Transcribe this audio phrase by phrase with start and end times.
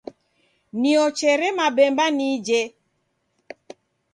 [0.79, 2.61] Niochere mabemba nije.